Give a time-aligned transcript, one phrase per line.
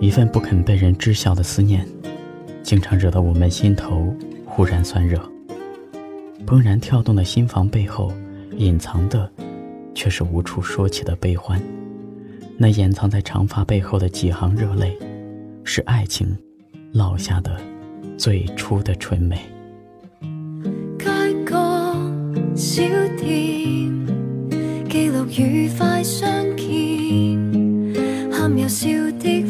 [0.00, 1.84] 一份不肯被人知晓的思念，
[2.62, 4.14] 经常惹得我们心头
[4.46, 5.18] 忽然酸热。
[6.46, 8.12] 怦然跳动的心房背后，
[8.56, 9.28] 隐藏的
[9.94, 11.60] 却是无处说起的悲欢。
[12.56, 14.96] 那掩藏在长发背后的几行热泪，
[15.64, 16.36] 是爱情
[16.92, 17.56] 落下的
[18.16, 19.38] 最初的纯美。
[21.00, 21.56] 街角
[22.54, 22.84] 小
[23.16, 24.06] 店，
[24.88, 26.24] 记录愉快相
[26.56, 27.36] 见，
[28.30, 28.88] 含有笑
[29.18, 29.47] 的。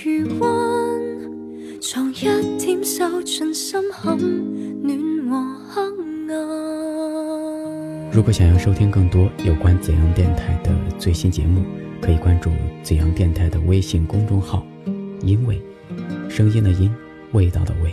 [0.00, 2.20] 余温，藏一
[2.60, 4.16] 点心坎，
[4.84, 5.82] 暖和黑
[6.32, 8.10] 暗。
[8.12, 11.60] 如果想要收听更多有关怎样电台的最新节目，
[12.00, 12.52] 可以关注
[12.84, 14.64] 怎样电台的微信公众号。
[15.22, 15.60] 因为
[16.30, 16.88] 声音的音，
[17.32, 17.92] 味道的味，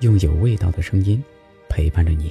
[0.00, 1.18] 用有味道的声音
[1.70, 2.30] 陪伴着你。